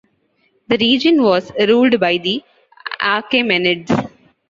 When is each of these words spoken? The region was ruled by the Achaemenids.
The 0.67 0.79
region 0.79 1.21
was 1.21 1.51
ruled 1.61 1.99
by 1.99 2.17
the 2.17 2.41
Achaemenids. 2.99 3.91